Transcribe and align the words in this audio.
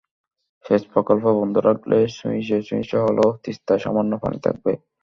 সেচ 0.65 0.83
প্রকল্প 0.93 1.25
বন্ধ 1.39 1.55
রাখলে 1.67 1.97
চুইয়ে 2.17 2.57
চুইয়ে 2.67 2.97
হলেও 3.05 3.29
তিস্তায় 3.43 3.81
সামান্য 3.85 4.11
পানি 4.23 4.37
থাকবে। 4.45 4.71